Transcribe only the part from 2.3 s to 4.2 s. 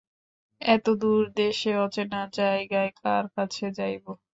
জায়গায় কার কাছে যাইব।